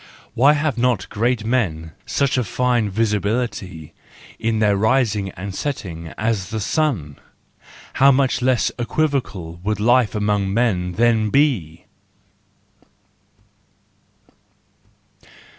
[0.33, 3.93] Why have not great men such a fine visibility
[4.39, 7.19] in their rising and setting as the sun?
[7.93, 11.85] How much less equivocal would life among men then be!